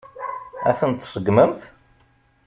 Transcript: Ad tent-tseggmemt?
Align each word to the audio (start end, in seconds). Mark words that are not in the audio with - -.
Ad 0.69 0.75
tent-tseggmemt? 0.79 1.61